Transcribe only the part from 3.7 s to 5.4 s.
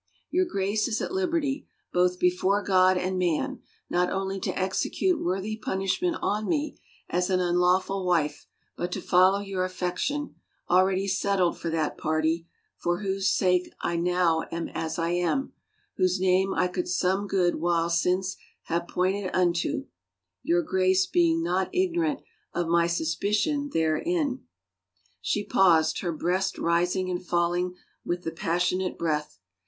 not only to execute